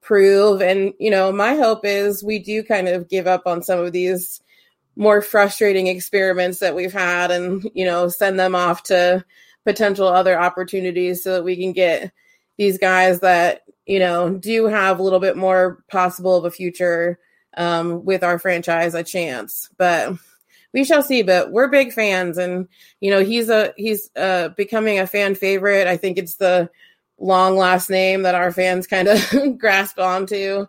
[0.00, 0.60] prove.
[0.60, 3.92] And you know my hope is we do kind of give up on some of
[3.92, 4.40] these
[4.96, 9.24] more frustrating experiments that we've had and you know send them off to
[9.64, 12.12] potential other opportunities so that we can get
[12.56, 17.18] these guys that you know do have a little bit more possible of a future
[17.56, 19.68] um, with our franchise a chance.
[19.76, 20.14] But
[20.78, 21.22] we shall see.
[21.22, 22.68] But we're big fans, and
[23.00, 25.86] you know he's a he's uh, becoming a fan favorite.
[25.86, 26.70] I think it's the
[27.18, 29.20] long last name that our fans kind of
[29.58, 30.66] grasp onto.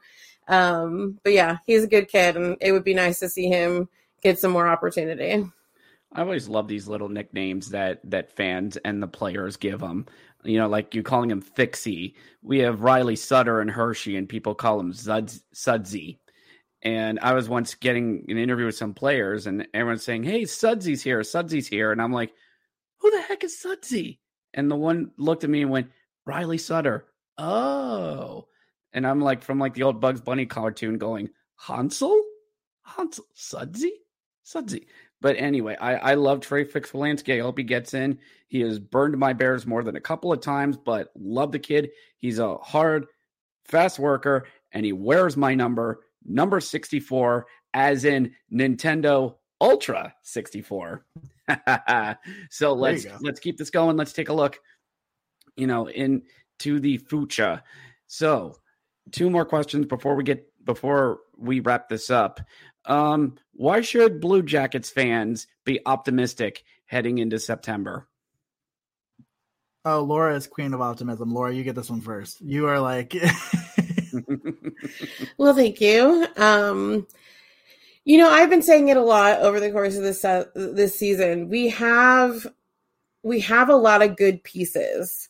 [0.47, 3.87] Um, but yeah, he's a good kid, and it would be nice to see him
[4.23, 5.45] get some more opportunity.
[6.11, 10.07] I always love these little nicknames that that fans and the players give him.
[10.43, 12.15] You know, like you calling him Fixie.
[12.41, 16.17] We have Riley Sutter and Hershey, and people call him Zuds, Sudsy.
[16.81, 21.03] And I was once getting an interview with some players, and everyone's saying, "Hey, Sudsy's
[21.03, 22.31] here, Sudsy's here," and I'm like,
[22.99, 24.21] "Who the heck is Sudsy?"
[24.53, 25.91] And the one looked at me and went,
[26.25, 27.05] "Riley Sutter."
[27.37, 28.47] Oh,
[28.93, 32.23] and I'm like from like the old Bugs Bunny cartoon, going, "Hansel,
[32.81, 33.91] Hansel, Sudsy,
[34.43, 34.87] Sudsy."
[35.21, 37.37] But anyway, I, I love Trey Fix-Wolansky.
[37.37, 38.19] I hope he gets in.
[38.47, 41.91] He has burned my Bears more than a couple of times, but love the kid.
[42.17, 43.07] He's a hard,
[43.65, 51.05] fast worker, and he wears my number number 64, as in Nintendo Ultra 64.
[52.49, 53.97] so let's let's keep this going.
[53.97, 54.59] Let's take a look,
[55.55, 57.61] you know, into the future.
[58.07, 58.55] So
[59.11, 62.39] two more questions before we get before we wrap this up.
[62.85, 68.07] Um, why should Blue Jackets fans be optimistic heading into September?
[69.85, 71.33] Oh, Laura is queen of optimism.
[71.33, 72.41] Laura, you get this one first.
[72.41, 73.15] You are like
[75.37, 76.27] well, thank you.
[76.37, 77.07] Um,
[78.05, 80.97] you know, I've been saying it a lot over the course of this uh, this
[80.97, 81.49] season.
[81.49, 82.47] We have
[83.23, 85.29] we have a lot of good pieces.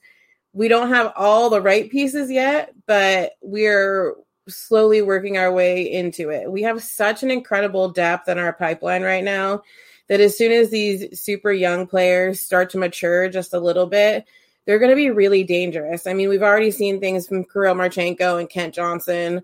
[0.54, 4.16] We don't have all the right pieces yet, but we're
[4.48, 6.52] slowly working our way into it.
[6.52, 9.64] We have such an incredible depth in our pipeline right now
[10.08, 14.26] that as soon as these super young players start to mature just a little bit,
[14.66, 16.06] they're going to be really dangerous.
[16.06, 19.42] I mean, we've already seen things from Kirill Marchenko and Kent Johnson,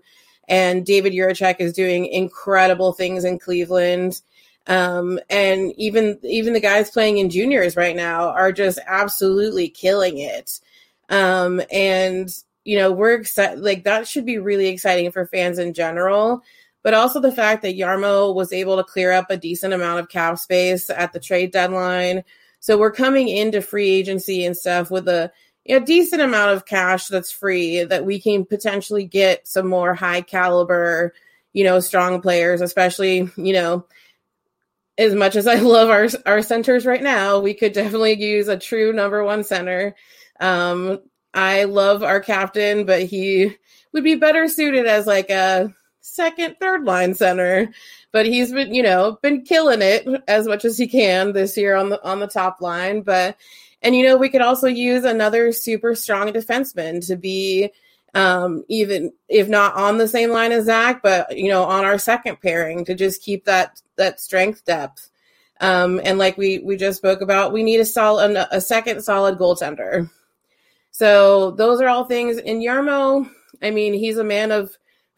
[0.48, 4.20] and David Jiricek is doing incredible things in Cleveland.
[4.68, 10.18] Um, and even even the guys playing in juniors right now are just absolutely killing
[10.18, 10.60] it.
[11.08, 12.28] Um, and
[12.64, 13.60] you know, we're excited.
[13.60, 16.42] Like that should be really exciting for fans in general.
[16.82, 20.08] But also the fact that Jarmo was able to clear up a decent amount of
[20.08, 22.22] cap space at the trade deadline
[22.66, 25.30] so we're coming into free agency and stuff with a,
[25.68, 30.20] a decent amount of cash that's free that we can potentially get some more high
[30.20, 31.14] caliber,
[31.52, 33.86] you know, strong players, especially, you know,
[34.98, 38.58] as much as I love our our centers right now, we could definitely use a
[38.58, 39.94] true number one center.
[40.40, 40.98] Um,
[41.32, 43.56] I love our captain, but he
[43.92, 45.72] would be better suited as like a
[46.06, 47.72] second, third line center
[48.16, 51.76] but he's been, you know, been killing it as much as he can this year
[51.76, 53.02] on the on the top line.
[53.02, 53.36] But
[53.82, 57.72] and you know, we could also use another super strong defenseman to be
[58.14, 61.98] um, even if not on the same line as Zach, but you know, on our
[61.98, 65.10] second pairing to just keep that that strength depth.
[65.60, 69.36] Um, and like we we just spoke about, we need a solid a second solid
[69.36, 70.10] goaltender.
[70.90, 72.38] So those are all things.
[72.38, 74.74] In Jarmo, I mean, he's a man of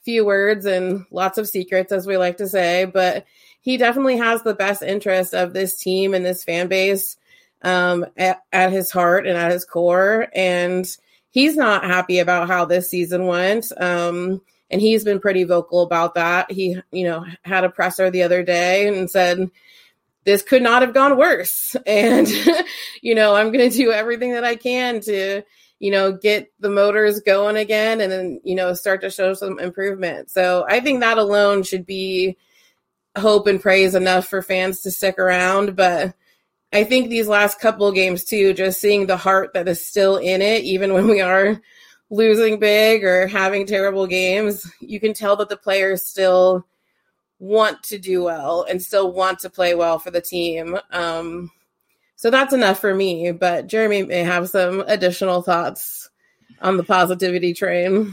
[0.08, 3.26] few words and lots of secrets, as we like to say, but
[3.60, 7.18] he definitely has the best interest of this team and this fan base
[7.60, 10.28] um, at, at his heart and at his core.
[10.34, 10.86] And
[11.28, 13.70] he's not happy about how this season went.
[13.78, 14.40] Um,
[14.70, 16.50] and he's been pretty vocal about that.
[16.50, 19.50] He, you know, had a presser the other day and said,
[20.24, 21.76] this could not have gone worse.
[21.86, 22.26] And,
[23.02, 25.42] you know, I'm going to do everything that I can to,
[25.78, 29.58] you know, get the motors going again and then, you know, start to show some
[29.58, 30.30] improvement.
[30.30, 32.36] So I think that alone should be
[33.16, 35.76] hope and praise enough for fans to stick around.
[35.76, 36.14] But
[36.72, 40.42] I think these last couple games too, just seeing the heart that is still in
[40.42, 41.60] it, even when we are
[42.10, 46.66] losing big or having terrible games, you can tell that the players still
[47.38, 50.76] want to do well and still want to play well for the team.
[50.90, 51.50] Um,
[52.18, 53.30] so that's enough for me.
[53.30, 56.10] But Jeremy may have some additional thoughts
[56.60, 58.12] on the positivity train.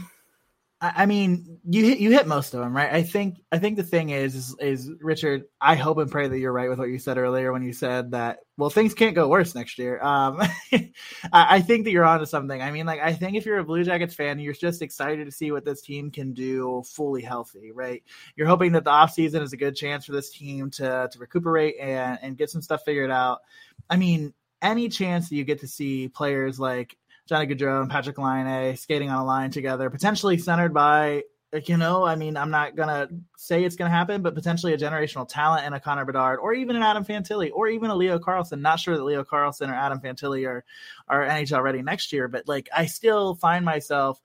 [0.78, 2.92] I mean, you hit you hit most of them, right?
[2.92, 5.44] I think I think the thing is, is, is Richard.
[5.58, 8.10] I hope and pray that you're right with what you said earlier when you said
[8.10, 8.40] that.
[8.58, 10.00] Well, things can't go worse next year.
[10.02, 10.42] Um,
[11.32, 12.60] I think that you're onto something.
[12.60, 15.32] I mean, like I think if you're a Blue Jackets fan, you're just excited to
[15.32, 18.02] see what this team can do fully healthy, right?
[18.36, 21.76] You're hoping that the offseason is a good chance for this team to to recuperate
[21.80, 23.40] and and get some stuff figured out.
[23.88, 26.96] I mean, any chance that you get to see players like
[27.26, 31.24] Johnny Gaudreau and Patrick Laine skating on a line together, potentially centered by,
[31.64, 34.72] you know, I mean, I'm not going to say it's going to happen, but potentially
[34.72, 37.94] a generational talent in a Connor Bedard or even an Adam Fantilli or even a
[37.94, 38.60] Leo Carlsson.
[38.60, 40.64] Not sure that Leo Carlsson or Adam Fantilli are,
[41.08, 44.20] are NHL ready next year, but like I still find myself,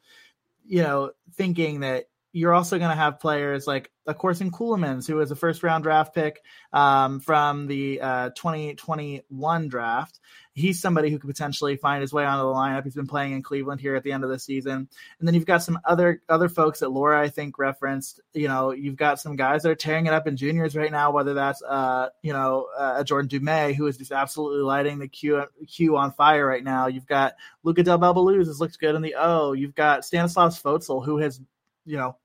[0.65, 5.05] you know, thinking that you're also going to have players like, of course, in Ceulemans,
[5.07, 6.41] who was a first round draft pick
[6.73, 10.19] um, from the uh, 2021 draft.
[10.53, 12.83] He's somebody who could potentially find his way onto the lineup.
[12.83, 14.89] He's been playing in Cleveland here at the end of the season.
[15.19, 18.19] And then you've got some other other folks that Laura, I think, referenced.
[18.33, 21.11] You know, you've got some guys that are tearing it up in juniors right now,
[21.11, 25.47] whether that's, uh, you know, uh, Jordan Dumais, who is just absolutely lighting the Q,
[25.95, 26.87] on fire right now.
[26.87, 29.53] You've got Luca Del Bel Belluz has looked good in the O.
[29.53, 31.39] You've got Stanislav Svozil, who has
[31.85, 32.17] you know,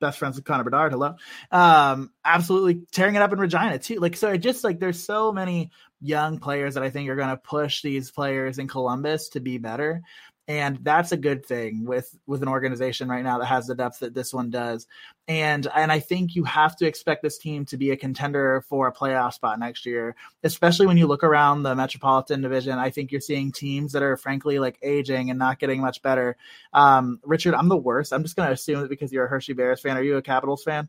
[0.00, 0.92] best friends with Connor Bedard.
[0.92, 1.14] Hello.
[1.50, 3.96] Um, absolutely tearing it up in Regina too.
[3.96, 7.28] Like, so it just like there's so many young players that I think are going
[7.28, 10.02] to push these players in Columbus to be better
[10.48, 14.00] and that's a good thing with with an organization right now that has the depth
[14.00, 14.86] that this one does.
[15.28, 18.88] And and i think you have to expect this team to be a contender for
[18.88, 22.78] a playoff spot next year especially when you look around the metropolitan division.
[22.78, 26.36] I think you're seeing teams that are frankly like aging and not getting much better.
[26.72, 28.12] Um, richard i'm the worst.
[28.12, 29.96] I'm just going to assume that because you're a hershey bears fan.
[29.96, 30.88] Are you a capitals fan?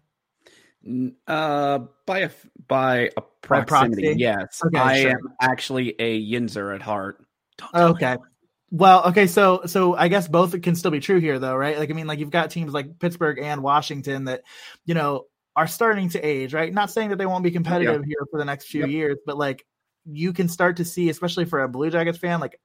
[1.28, 2.30] Uh, by a
[2.68, 4.62] by a proximity, by yes.
[4.66, 5.12] Okay, I sure.
[5.12, 7.24] am actually a Yinzer at heart.
[7.74, 8.18] Okay,
[8.74, 11.78] well, okay, so so I guess both can still be true here, though, right?
[11.78, 14.42] Like, I mean, like you've got teams like Pittsburgh and Washington that,
[14.84, 16.74] you know, are starting to age, right?
[16.74, 18.06] Not saying that they won't be competitive yep.
[18.08, 19.64] here for the next few years, but like
[20.06, 22.60] you can start to see, especially for a Blue Jackets fan, like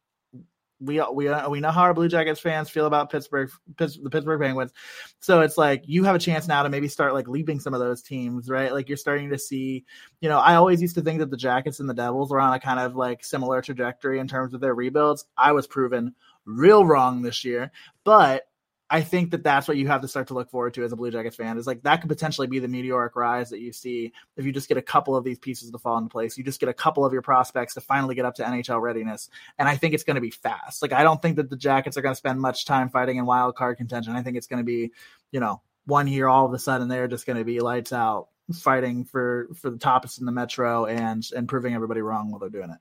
[0.81, 4.41] we we uh, we know how our Blue Jackets fans feel about Pittsburgh, the Pittsburgh
[4.41, 4.73] Penguins.
[5.21, 7.81] So it's like you have a chance now to maybe start like leaping some of
[7.81, 8.73] those teams, right?
[8.73, 9.85] Like you're starting to see,
[10.21, 12.55] you know, I always used to think that the Jackets and the Devils were on
[12.55, 15.25] a kind of like similar trajectory in terms of their rebuilds.
[15.37, 16.15] I was proven
[16.45, 17.73] real wrong this year,
[18.05, 18.48] but
[18.91, 20.97] I think that that's what you have to start to look forward to as a
[20.97, 24.13] Blue Jackets fan is like that could potentially be the meteoric rise that you see
[24.37, 26.39] if you just get a couple of these pieces to fall into place.
[26.39, 29.29] You just get a couple of your prospects to finally get up to NHL readiness.
[29.59, 30.81] And I think it's going to be fast.
[30.81, 33.27] Like, I don't think that the Jackets are going to spend much time fighting in
[33.27, 34.17] wild card contention.
[34.17, 34.93] I think it's going to be,
[35.33, 38.29] you know, one year all of a sudden they're just going to be lights out
[38.55, 42.49] fighting for for the tops in the metro and and proving everybody wrong while they're
[42.49, 42.79] doing it.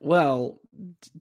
[0.00, 0.58] Well,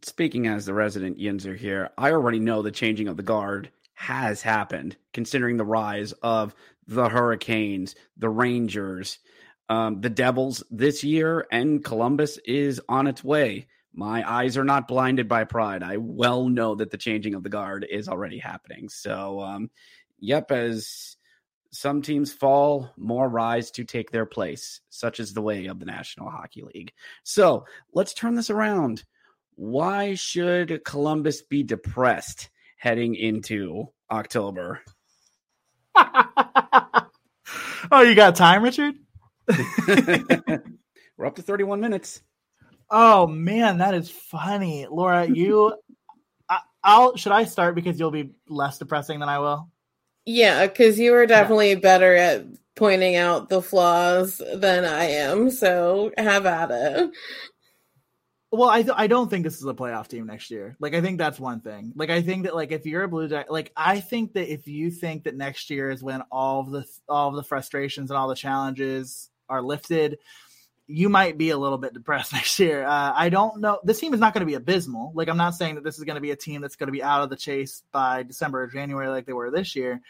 [0.03, 4.41] speaking as the resident Yinzer here, I already know the changing of the guard has
[4.41, 6.55] happened, considering the rise of
[6.87, 9.19] the Hurricanes, the Rangers,
[9.67, 13.67] um, the Devils this year, and Columbus is on its way.
[13.93, 15.83] My eyes are not blinded by pride.
[15.83, 18.87] I well know that the changing of the guard is already happening.
[18.87, 19.69] So, um,
[20.19, 21.17] yep, as
[21.71, 25.86] some teams fall, more rise to take their place, such is the way of the
[25.86, 26.93] National Hockey League.
[27.23, 29.03] So let's turn this around.
[29.55, 34.82] Why should Columbus be depressed heading into October?
[35.95, 38.95] oh, you got time, Richard?
[41.17, 42.21] We're up to 31 minutes.
[42.89, 44.88] Oh man, that is funny.
[44.89, 45.75] Laura, you
[46.83, 49.69] I, will should I start because you'll be less depressing than I will?
[50.32, 51.80] Yeah, because you are definitely yeah.
[51.80, 55.50] better at pointing out the flaws than I am.
[55.50, 57.10] So have at it.
[58.52, 60.77] Well, I th- I don't think this is a playoff team next year.
[60.80, 61.94] Like I think that's one thing.
[61.96, 64.67] Like I think that like if you're a Blue Jacket, like I think that if
[64.67, 68.17] you think that next year is when all of the all of the frustrations and
[68.17, 70.19] all the challenges are lifted,
[70.90, 72.83] you might be a little bit depressed next year.
[72.83, 73.79] Uh, I don't know.
[73.83, 75.12] This team is not going to be abysmal.
[75.13, 76.92] Like I'm not saying that this is going to be a team that's going to
[76.92, 80.02] be out of the chase by December or January like they were this year.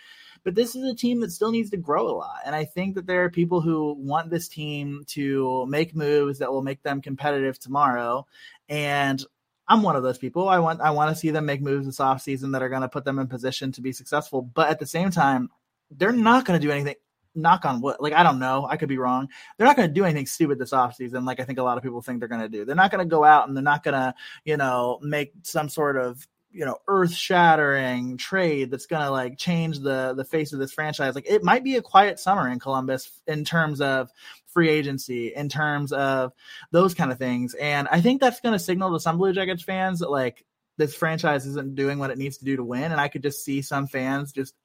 [0.46, 2.38] But this is a team that still needs to grow a lot.
[2.46, 6.50] And I think that there are people who want this team to make moves that
[6.50, 8.26] will make them competitive tomorrow.
[8.70, 9.22] And
[9.68, 10.48] I'm one of those people.
[10.48, 12.90] I want I want to see them make moves this offseason that are going to
[12.90, 14.42] put them in position to be successful.
[14.42, 15.50] But at the same time,
[15.92, 16.96] they're not going to do anything
[17.36, 17.98] knock on wood.
[18.00, 19.30] Like I don't know, I could be wrong.
[19.58, 21.84] They're not going to do anything stupid this offseason like I think a lot of
[21.84, 22.66] people think they're going to do.
[22.66, 24.14] They're not going to go out and they're not going to,
[24.46, 29.38] you know, make some sort of you know earth shattering trade that's going to like
[29.38, 32.60] change the the face of this franchise like it might be a quiet summer in
[32.60, 34.10] columbus in terms of
[34.48, 36.34] free agency in terms of
[36.72, 39.62] those kind of things and i think that's going to signal to some blue jackets
[39.62, 40.44] fans that like
[40.78, 43.44] this franchise isn't doing what it needs to do to win and i could just
[43.46, 44.56] see some fans just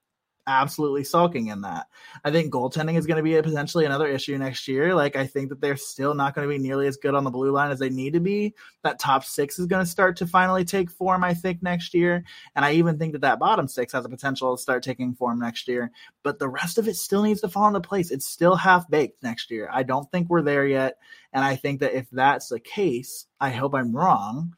[0.47, 1.87] absolutely sulking in that.
[2.25, 4.95] I think goaltending is going to be a, potentially another issue next year.
[4.95, 7.31] Like I think that they're still not going to be nearly as good on the
[7.31, 8.55] blue line as they need to be.
[8.83, 12.25] That top six is going to start to finally take form, I think, next year.
[12.55, 15.39] And I even think that that bottom six has a potential to start taking form
[15.39, 15.91] next year.
[16.23, 18.11] But the rest of it still needs to fall into place.
[18.11, 19.69] It's still half baked next year.
[19.73, 20.99] I don't think we're there yet.
[21.33, 24.55] And I think that if that's the case, I hope I'm wrong.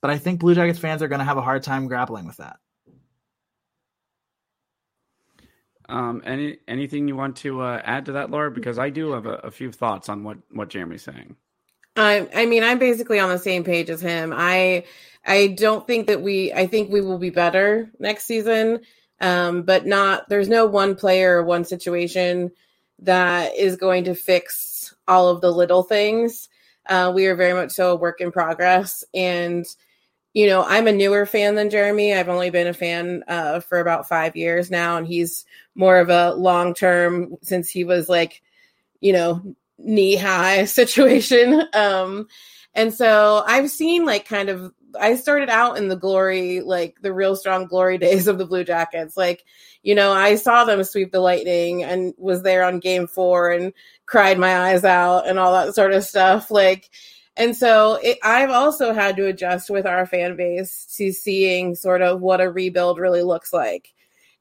[0.00, 2.38] But I think Blue Jackets fans are going to have a hard time grappling with
[2.38, 2.56] that.
[5.88, 8.50] Um, any anything you want to uh, add to that, Laura?
[8.50, 11.36] Because I do have a, a, few thoughts on what what Jeremy's saying.
[11.96, 14.32] I I mean, I'm basically on the same page as him.
[14.34, 14.84] I
[15.24, 16.52] I don't think that we.
[16.52, 18.80] I think we will be better next season,
[19.20, 20.28] um, but not.
[20.28, 22.50] There's no one player or one situation
[23.00, 26.48] that is going to fix all of the little things.
[26.86, 29.66] Uh, we are very much so a work in progress, and
[30.34, 32.14] you know, I'm a newer fan than Jeremy.
[32.14, 36.08] I've only been a fan uh, for about five years now, and he's more of
[36.08, 38.42] a long term since he was like,
[39.00, 41.62] you know, knee high situation.
[41.74, 42.28] Um,
[42.74, 47.12] and so I've seen like kind of, I started out in the glory, like the
[47.12, 49.16] real strong glory days of the Blue Jackets.
[49.16, 49.44] Like,
[49.82, 53.74] you know, I saw them sweep the Lightning and was there on game four and
[54.06, 56.50] cried my eyes out and all that sort of stuff.
[56.50, 56.88] Like,
[57.36, 62.02] and so it, I've also had to adjust with our fan base to seeing sort
[62.02, 63.92] of what a rebuild really looks like.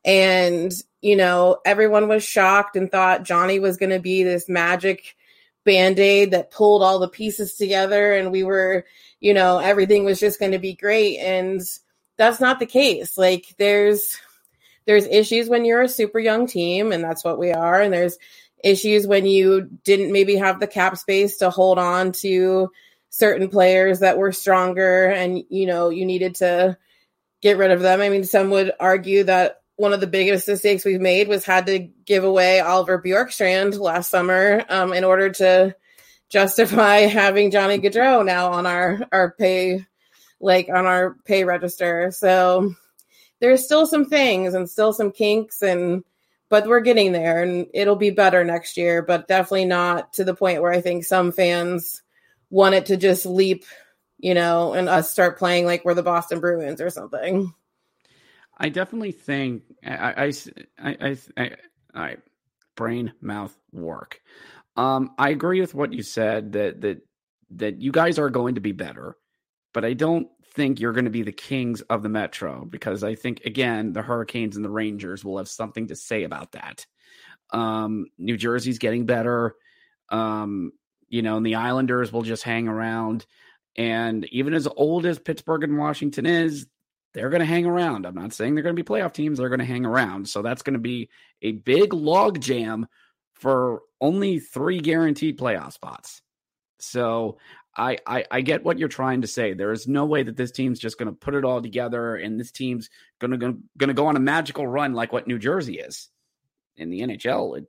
[0.03, 0.71] And,
[1.01, 5.15] you know, everyone was shocked and thought Johnny was going to be this magic
[5.63, 8.85] band aid that pulled all the pieces together and we were,
[9.19, 11.19] you know, everything was just going to be great.
[11.19, 11.61] And
[12.17, 13.17] that's not the case.
[13.17, 14.17] Like, there's,
[14.85, 17.81] there's issues when you're a super young team, and that's what we are.
[17.81, 18.17] And there's
[18.63, 22.71] issues when you didn't maybe have the cap space to hold on to
[23.09, 26.77] certain players that were stronger and you know you needed to
[27.41, 28.01] get rid of them.
[28.01, 31.65] I mean some would argue that one of the biggest mistakes we've made was had
[31.65, 35.75] to give away oliver bjorkstrand last summer um, in order to
[36.29, 39.85] justify having johnny gaudreau now on our our pay
[40.41, 42.11] like on our pay register.
[42.11, 42.73] So
[43.39, 46.03] there's still some things and still some kinks and
[46.51, 50.35] but we're getting there and it'll be better next year, but definitely not to the
[50.35, 52.03] point where I think some fans
[52.49, 53.63] want it to just leap,
[54.19, 57.53] you know, and us start playing like we're the Boston Bruins or something.
[58.57, 60.33] I definitely think I I
[60.77, 61.51] I I,
[61.95, 62.17] I
[62.75, 64.21] brain mouth work.
[64.75, 67.01] Um, I agree with what you said that that
[67.51, 69.15] that you guys are going to be better,
[69.73, 73.15] but I don't think you're going to be the kings of the Metro because I
[73.15, 76.85] think again the Hurricanes and the Rangers will have something to say about that.
[77.51, 79.55] Um, New Jersey's getting better.
[80.09, 80.73] Um,
[81.07, 83.25] you know, and the Islanders will just hang around.
[83.77, 86.67] And even as old as Pittsburgh and Washington is,
[87.13, 88.05] they're going to hang around.
[88.05, 89.37] I'm not saying they're going to be playoff teams.
[89.37, 90.29] They're going to hang around.
[90.29, 91.09] So that's going to be
[91.41, 92.87] a big log jam
[93.33, 96.21] for only three guaranteed playoff spots.
[96.79, 97.37] So
[97.75, 99.53] I, I, I get what you're trying to say.
[99.53, 102.39] There is no way that this team's just going to put it all together, and
[102.39, 105.79] this team's going to going to go on a magical run like what New Jersey
[105.79, 106.09] is
[106.75, 107.57] in the NHL.
[107.57, 107.67] It's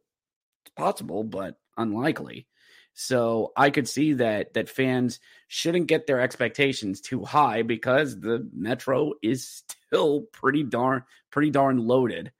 [0.76, 2.46] possible, but unlikely.
[2.94, 8.48] So I could see that that fans shouldn't get their expectations too high because the
[8.52, 12.32] Metro is still pretty darn pretty darn loaded.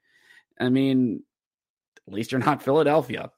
[0.58, 1.22] I mean,
[2.06, 3.30] at least you're not Philadelphia.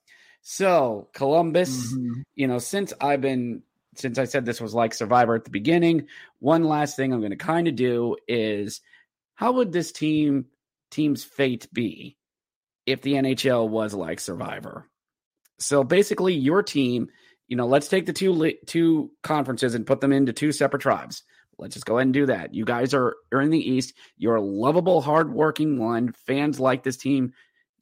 [0.43, 2.23] So Columbus, mm-hmm.
[2.35, 3.63] you know, since I've been
[3.97, 6.07] since I said this was like Survivor at the beginning,
[6.39, 8.81] one last thing I'm going to kind of do is
[9.35, 10.47] how would this team
[10.91, 12.17] team's fate be
[12.87, 14.89] if the NHL was like Survivor?
[15.59, 17.09] So basically, your team,
[17.49, 21.23] you know, let's take the two two conferences and put them into two separate tribes.
[21.59, 22.55] Let's just go ahead and do that.
[22.55, 23.95] You guys are, are in the East.
[24.17, 26.13] You're a lovable, hardworking one.
[26.27, 27.33] Fans like this team,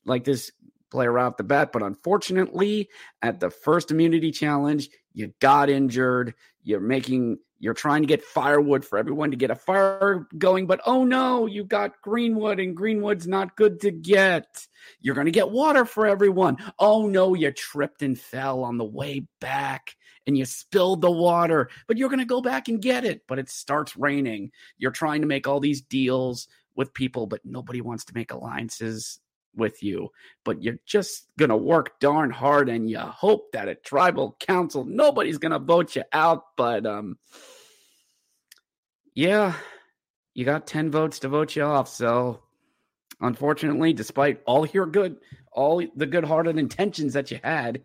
[0.04, 0.52] like this
[0.90, 1.72] player out the bat.
[1.72, 2.88] But unfortunately,
[3.22, 8.84] at the first immunity challenge, you got injured, you're making you're trying to get firewood
[8.84, 13.28] for everyone to get a fire going, but oh no, you got greenwood and greenwood's
[13.28, 14.66] not good to get.
[15.00, 16.56] You're going to get water for everyone.
[16.76, 19.94] Oh no, you tripped and fell on the way back
[20.26, 23.22] and you spilled the water, but you're going to go back and get it.
[23.28, 24.50] But it starts raining.
[24.76, 29.20] You're trying to make all these deals with people, but nobody wants to make alliances
[29.54, 30.10] with you,
[30.44, 34.84] but you're just going to work darn hard and you hope that a tribal council,
[34.84, 36.44] nobody's going to vote you out.
[36.56, 37.18] But, um,
[39.14, 39.54] yeah,
[40.34, 41.88] you got 10 votes to vote you off.
[41.88, 42.42] So,
[43.20, 45.16] unfortunately, despite all your good,
[45.52, 47.82] all the good hearted intentions that you had,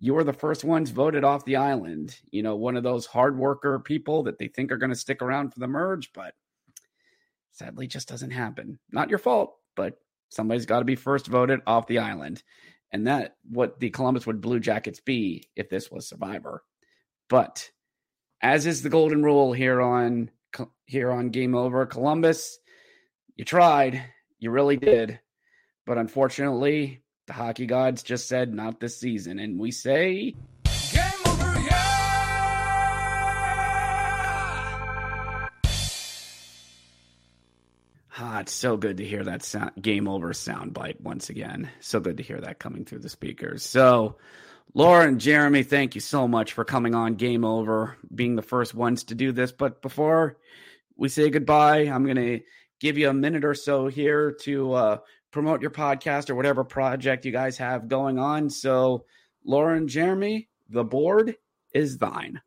[0.00, 2.18] you were the first ones voted off the island.
[2.30, 5.22] You know, one of those hard worker people that they think are going to stick
[5.22, 6.34] around for the merge, but
[7.52, 8.78] sadly just doesn't happen.
[8.90, 9.98] Not your fault, but
[10.32, 12.42] Somebody's got to be first voted off the island.
[12.90, 16.62] And that what the Columbus would Blue Jackets be if this was Survivor.
[17.28, 17.70] But
[18.40, 20.30] as is the golden rule here on
[20.86, 22.58] here on Game Over Columbus,
[23.36, 24.02] you tried,
[24.38, 25.20] you really did.
[25.84, 30.34] But unfortunately, the hockey gods just said not this season and we say
[38.24, 41.68] Ah, it's so good to hear that sound, game over soundbite once again.
[41.80, 43.64] So good to hear that coming through the speakers.
[43.64, 44.16] So,
[44.74, 48.76] Laura and Jeremy, thank you so much for coming on Game Over, being the first
[48.76, 49.50] ones to do this.
[49.50, 50.36] But before
[50.96, 52.40] we say goodbye, I'm going to
[52.78, 54.98] give you a minute or so here to uh,
[55.32, 58.50] promote your podcast or whatever project you guys have going on.
[58.50, 59.04] So,
[59.44, 61.34] Laura and Jeremy, the board
[61.74, 62.40] is thine.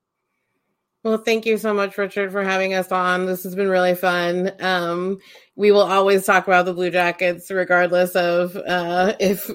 [1.06, 3.28] Well, thank you so much, Richard, for having us on.
[3.28, 4.52] This has been really fun.
[4.62, 5.20] Um,
[5.56, 9.52] we will always talk about the Blue Jackets, regardless of uh, if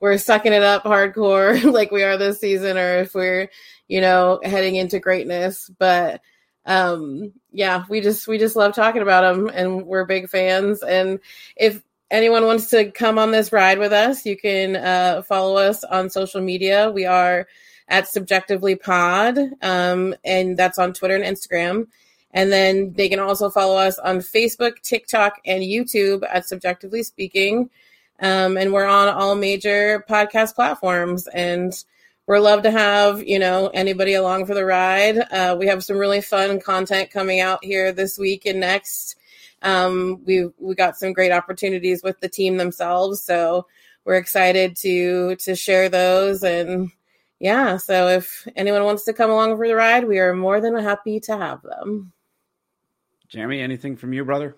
[0.00, 3.50] we're sucking it up hardcore like we are this season, or if we're,
[3.88, 5.70] you know, heading into greatness.
[5.78, 6.22] But
[6.66, 10.84] um, yeah, we just we just love talking about them, and we're big fans.
[10.84, 11.20] And
[11.56, 11.82] if
[12.12, 16.10] anyone wants to come on this ride with us, you can uh, follow us on
[16.10, 16.92] social media.
[16.92, 17.48] We are
[17.88, 21.86] at CBJectively Pod, um, and that's on Twitter and Instagram.
[22.32, 27.68] And then they can also follow us on Facebook, TikTok, and YouTube at CBJectively Speaking.
[28.20, 31.26] Um, and we're on all major podcast platforms.
[31.26, 31.74] And
[32.26, 35.18] we're love to have you know anybody along for the ride.
[35.18, 39.16] Uh, we have some really fun content coming out here this week and next.
[39.62, 43.66] Um, we we got some great opportunities with the team themselves, so
[44.04, 46.90] we're excited to to share those and
[47.42, 50.78] yeah, so if anyone wants to come along for the ride, we are more than
[50.78, 52.12] happy to have them.
[53.26, 54.54] Jeremy, anything from you, brother?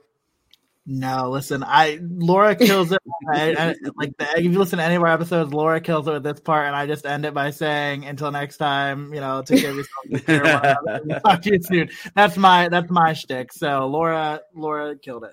[0.84, 3.00] No, listen, I Laura kills it.
[3.32, 6.12] I, I, like the, if you listen to any of our episodes, Laura kills it
[6.12, 9.40] with this part, and I just end it by saying, "Until next time, you know,
[9.40, 11.22] take care of yourself.
[11.24, 13.50] Talk to you soon." That's my that's my shtick.
[13.54, 15.32] So Laura, Laura killed it.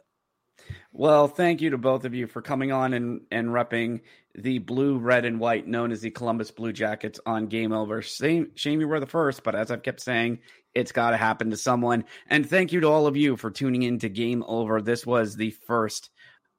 [0.93, 4.01] Well, thank you to both of you for coming on and and repping
[4.35, 8.01] the blue, red, and white, known as the Columbus Blue Jackets, on Game Over.
[8.01, 10.39] Shame, shame you were the first, but as I've kept saying,
[10.73, 12.05] it's got to happen to someone.
[12.27, 14.81] And thank you to all of you for tuning in to Game Over.
[14.81, 16.09] This was the first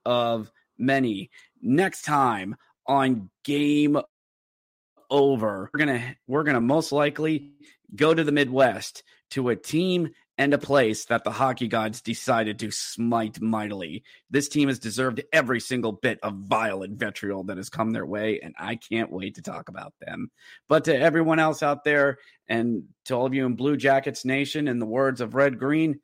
[0.04, 1.30] of many.
[1.60, 2.56] Next time
[2.86, 3.98] on Game
[5.10, 7.52] Over, we're gonna we're gonna most likely
[7.94, 10.10] go to the Midwest to a team
[10.42, 14.02] and a place that the hockey gods decided to smite mightily.
[14.28, 18.40] This team has deserved every single bit of violent vitriol that has come their way,
[18.42, 20.32] and I can't wait to talk about them.
[20.68, 22.18] But to everyone else out there,
[22.48, 26.00] and to all of you in Blue Jackets Nation, in the words of Red Green,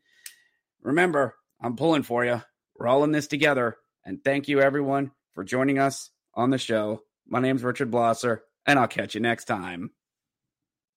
[0.83, 2.41] remember, I'm pulling for you.
[2.77, 3.77] We're all in this together.
[4.05, 7.03] And thank you, everyone, for joining us on the show.
[7.27, 9.91] My name's Richard Blosser, and I'll catch you next time.